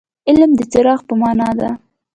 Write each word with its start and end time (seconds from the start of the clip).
علم 0.27 0.51
د 0.55 0.61
څراغ 0.71 0.99
په 1.07 1.13
معنا 1.21 1.49
دي. 1.59 1.71